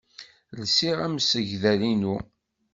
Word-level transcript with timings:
Lsiɣ 0.61 0.97
amsegdal-inu. 1.07 2.15